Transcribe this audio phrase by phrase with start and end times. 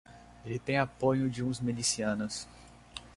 [0.43, 2.47] Ele tem apoio de uns milicianos.